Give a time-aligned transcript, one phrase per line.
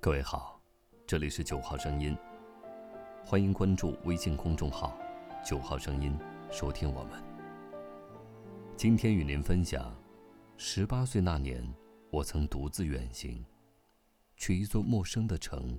[0.00, 0.60] 各位好，
[1.08, 2.16] 这里是九号声音，
[3.24, 4.96] 欢迎关注微信公众号
[5.44, 6.16] “九号声音”，
[6.52, 7.20] 收听我们。
[8.76, 9.92] 今天与您分享：
[10.56, 11.68] 十八岁那年，
[12.12, 13.44] 我曾独自远行，
[14.36, 15.76] 去一座陌生的城，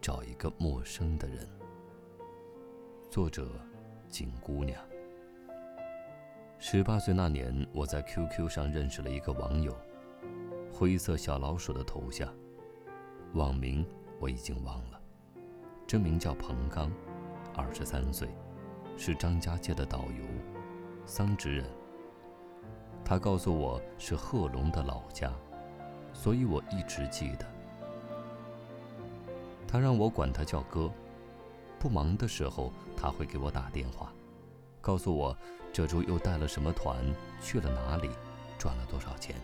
[0.00, 1.46] 找一个陌生的人。
[3.10, 3.50] 作者：
[4.08, 4.82] 景姑娘。
[6.58, 9.76] 十八岁那年，我在 QQ 上认识了一个网友，
[10.72, 12.34] 灰色小老鼠的头像。
[13.34, 13.86] 网名
[14.18, 15.00] 我已经忘了，
[15.86, 16.90] 真名叫彭刚，
[17.54, 18.28] 二十三岁，
[18.96, 20.24] 是张家界的导游，
[21.04, 21.66] 桑植人。
[23.04, 25.30] 他告诉我是贺龙的老家，
[26.12, 27.46] 所以我一直记得。
[29.68, 30.90] 他让我管他叫哥，
[31.78, 34.12] 不忙的时候他会给我打电话，
[34.80, 35.36] 告诉我
[35.72, 36.96] 这周又带了什么团，
[37.42, 38.08] 去了哪里，
[38.56, 39.36] 赚了多少钱。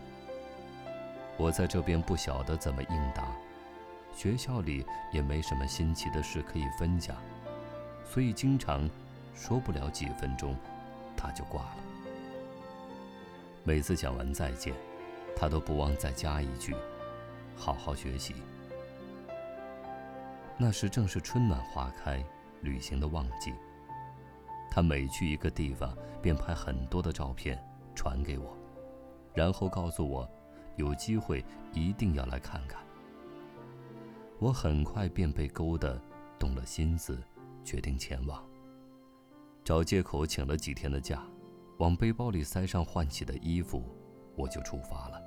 [1.37, 3.31] 我在这边不晓得怎么应答。
[4.15, 7.15] 学校里也没什么新奇的事可以分享，
[8.05, 8.89] 所以经常
[9.33, 10.55] 说不了几分钟，
[11.17, 11.77] 他就挂了。
[13.63, 14.73] 每次讲完再见，
[15.35, 16.75] 他都不忘再加一句
[17.55, 18.35] ：“好好学习。”
[20.57, 22.23] 那时正是春暖花开、
[22.61, 23.53] 旅行的旺季。
[24.69, 27.57] 他每去一个地方，便拍很多的照片
[27.95, 28.55] 传给我，
[29.33, 30.29] 然后告诉我，
[30.75, 32.82] 有机会一定要来看看。
[34.43, 35.97] 我很快便被勾得
[36.37, 37.17] 动了心思，
[37.63, 38.45] 决定前往。
[39.63, 41.23] 找借口请了几天的假，
[41.77, 43.81] 往背包里塞上换洗的衣服，
[44.35, 45.21] 我就出发了。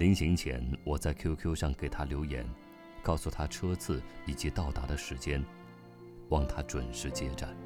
[0.00, 2.44] 临行前，我在 QQ 上给他留言，
[3.04, 5.40] 告诉他车次以及到达的时间，
[6.30, 7.56] 望他准时接站。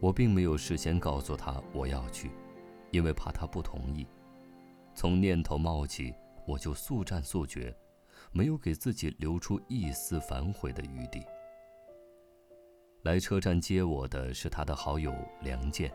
[0.00, 2.30] 我并没有事先告诉他我要去，
[2.90, 4.06] 因为怕他不同意。
[4.94, 6.14] 从念头冒起。
[6.46, 7.76] 我就速战速决，
[8.32, 11.22] 没有给自己留出一丝反悔的余地。
[13.02, 15.92] 来车站接我的是他的好友梁健，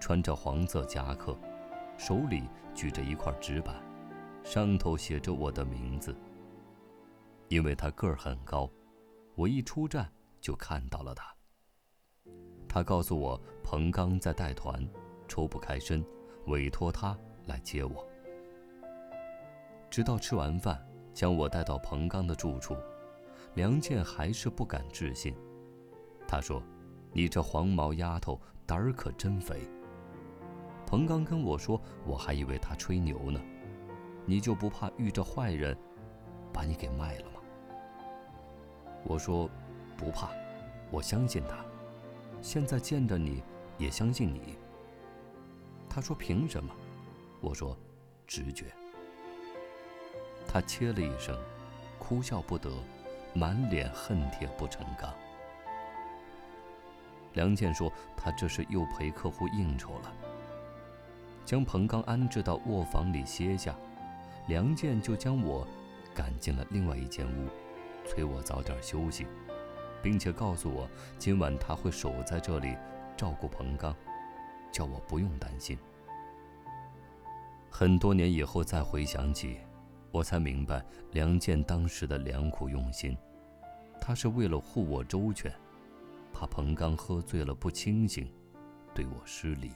[0.00, 1.36] 穿着黄色夹克，
[1.98, 3.74] 手里举着一块纸板，
[4.42, 6.16] 上头写着我的名字。
[7.48, 8.70] 因为他个儿很高，
[9.34, 11.34] 我一出站就看到了他。
[12.68, 14.88] 他告诉我彭刚在带团，
[15.28, 16.04] 抽不开身，
[16.46, 18.09] 委托他来接我。
[19.90, 20.80] 直到吃完饭，
[21.12, 22.76] 将我带到彭刚的住处，
[23.54, 25.34] 梁健还是不敢置信。
[26.28, 26.62] 他说
[27.12, 29.60] ：“你这黄毛丫头胆儿可真肥。”
[30.86, 33.40] 彭刚跟我说：“我还以为他吹牛呢，
[34.24, 35.76] 你就不怕遇着坏人，
[36.52, 37.40] 把你给卖了吗？”
[39.02, 39.50] 我说
[39.98, 40.30] ：“不怕，
[40.90, 41.64] 我相信他。
[42.40, 43.42] 现在见着你，
[43.76, 44.56] 也相信你。”
[45.90, 46.72] 他说：“凭什么？”
[47.42, 47.76] 我说
[48.26, 48.66] ：“直觉。”
[50.52, 51.38] 他切了一声，
[51.96, 52.68] 哭笑不得，
[53.34, 55.14] 满脸恨铁不成钢。
[57.34, 57.88] 梁健说
[58.18, 60.12] ：“他这是又陪客户应酬了。”
[61.46, 63.76] 将彭刚安置到卧房里歇下，
[64.48, 65.64] 梁健就将我
[66.12, 67.48] 赶进了另外一间屋，
[68.04, 69.28] 催我早点休息，
[70.02, 72.76] 并且告诉我今晚他会守在这里
[73.16, 73.94] 照顾彭刚，
[74.72, 75.78] 叫我不用担心。
[77.70, 79.60] 很多年以后再回想起。
[80.12, 83.16] 我才明白梁健当时的良苦用心，
[84.00, 85.52] 他是为了护我周全，
[86.32, 88.28] 怕彭刚喝醉了不清醒，
[88.94, 89.70] 对我失礼。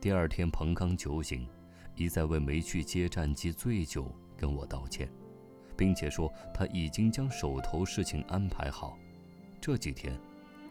[0.00, 1.48] 第二天，彭刚酒醒，
[1.96, 5.10] 一再为没去接战机醉酒跟我道歉，
[5.76, 8.96] 并且说他已经将手头事情安排好，
[9.60, 10.16] 这几天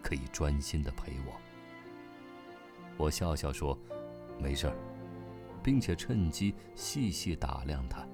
[0.03, 1.33] 可以专心的陪我。
[2.95, 3.77] 我笑笑说
[4.39, 4.75] ：“没事儿。”
[5.67, 8.07] 并且趁机细细打量他，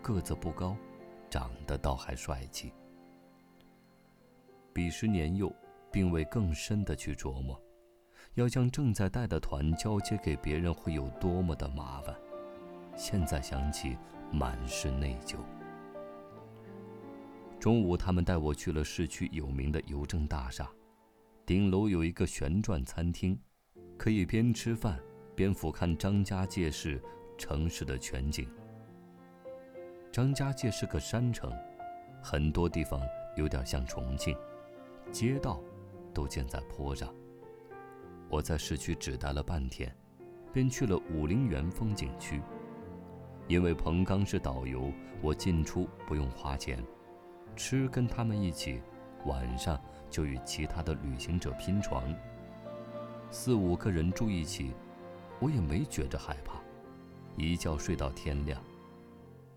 [0.00, 0.74] 个子不高，
[1.28, 2.72] 长得倒还帅气。
[4.72, 5.54] 彼时年幼，
[5.92, 7.60] 并未更深的去琢磨，
[8.32, 12.16] 要将正在带的团交接给别人会有多么的麻烦。
[12.96, 13.98] 现在想起，
[14.32, 15.36] 满是内疚。
[17.58, 20.66] 中午，他们带我去了市区有名的邮政大厦，
[21.44, 23.38] 顶楼有一个旋转餐厅，
[23.98, 24.98] 可以边吃饭。
[25.40, 27.02] 边俯瞰张家界市
[27.38, 28.46] 城市的全景。
[30.12, 31.50] 张家界是个山城，
[32.22, 33.00] 很多地方
[33.36, 34.36] 有点像重庆，
[35.10, 35.58] 街道
[36.12, 37.10] 都建在坡上。
[38.28, 39.90] 我在市区只待了半天，
[40.52, 42.42] 便去了武陵源风景区。
[43.48, 44.92] 因为彭刚是导游，
[45.22, 46.84] 我进出不用花钱，
[47.56, 48.82] 吃跟他们一起，
[49.24, 52.14] 晚上就与其他的旅行者拼床，
[53.30, 54.74] 四五个人住一起。
[55.40, 56.60] 我也没觉着害怕，
[57.36, 58.62] 一觉睡到天亮。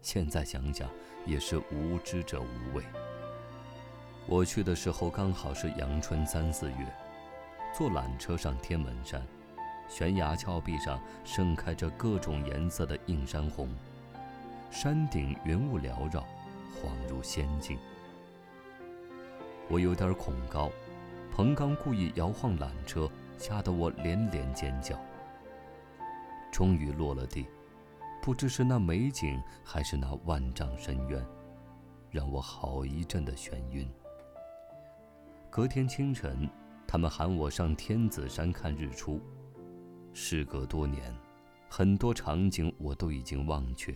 [0.01, 0.89] 现在想想，
[1.25, 2.83] 也是无知者无畏。
[4.25, 6.93] 我去的时候刚好是阳春三四月，
[7.77, 9.21] 坐缆车上天门山，
[9.89, 13.67] 悬崖峭壁上盛开着各种颜色的映山红，
[14.71, 16.21] 山顶云雾缭绕，
[16.81, 17.77] 恍如仙境。
[19.67, 20.71] 我有点恐高，
[21.33, 24.97] 彭刚故意摇晃缆车，吓得我连连尖叫。
[26.53, 27.47] 终于落了地，
[28.21, 31.25] 不知是那美景还是那万丈深渊，
[32.11, 33.89] 让我好一阵的眩晕。
[35.49, 36.47] 隔天清晨，
[36.87, 39.19] 他们喊我上天子山看日出。
[40.13, 41.11] 时隔多年，
[41.67, 43.95] 很多场景我都已经忘却，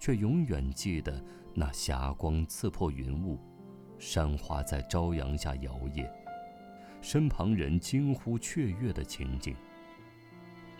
[0.00, 1.22] 却永远记得
[1.54, 3.38] 那霞光刺破云雾，
[3.96, 6.10] 山花在朝阳下摇曳，
[7.00, 9.54] 身旁人惊呼雀跃的情景。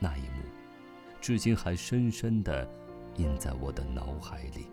[0.00, 0.42] 那一幕，
[1.26, 2.64] 至今还深深地
[3.16, 4.68] 印在我的脑海里。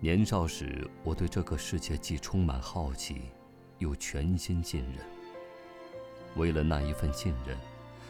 [0.00, 3.20] 年少时，我对这个世界既充满好奇。
[3.76, 5.04] 又全心信任，
[6.36, 7.54] 为了那一份信任，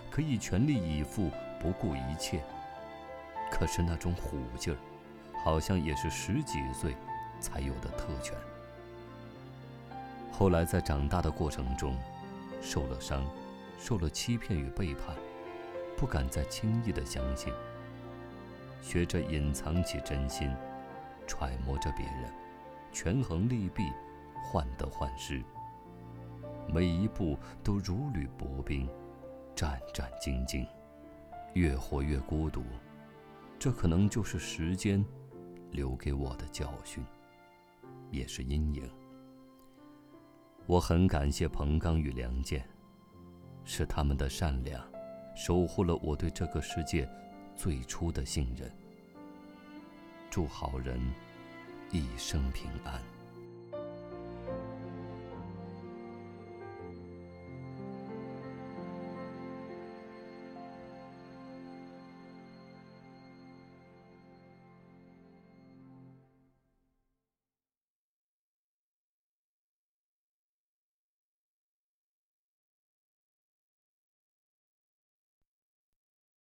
[0.08, 2.44] 可以全力以赴，不顾一切。
[3.50, 4.78] 可是那种虎劲儿，
[5.42, 6.94] 好像也是十几岁
[7.40, 8.38] 才有的特权。
[10.30, 11.96] 后来在长大的过程中，
[12.62, 13.26] 受了伤，
[13.80, 15.16] 受了欺骗与背叛，
[15.98, 17.52] 不敢再轻易的相信。
[18.80, 20.48] 学着隐藏起真心，
[21.26, 22.32] 揣摩着别人，
[22.92, 23.92] 权衡利弊，
[24.44, 25.42] 患得患失。
[26.72, 28.88] 每一步都如履薄冰，
[29.56, 30.64] 战战兢兢，
[31.54, 32.62] 越活越孤独。
[33.58, 35.04] 这可能就是时间
[35.72, 37.04] 留给我的教训，
[38.12, 38.88] 也是阴影。
[40.66, 42.64] 我很感谢彭刚与梁健，
[43.64, 44.80] 是他们的善良，
[45.38, 47.08] 守护了我对这个世界
[47.54, 48.68] 最初的信任。
[50.28, 51.00] 祝好人
[51.92, 53.17] 一生平安。